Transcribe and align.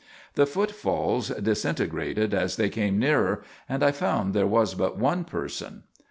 The 0.33 0.47
footfalls 0.47 1.29
disintegrated 1.29 2.33
as 2.33 2.55
they 2.55 2.69
came 2.69 2.97
nearer 2.97 3.43
and 3.69 3.83
I 3.83 3.91
found 3.91 4.33
there 4.33 4.47
was 4.47 4.73
but 4.73 4.97
one 4.97 5.25
person. 5.25 5.83